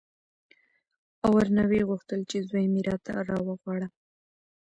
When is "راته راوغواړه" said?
2.89-3.87